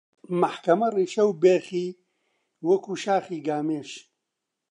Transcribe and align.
مەحکەمە 0.41 0.87
ڕیشە 0.95 1.23
و 1.25 1.37
بێخی 1.43 1.87
وەکوو 2.67 3.01
شاخی 3.03 3.39
گامێش 3.47 3.89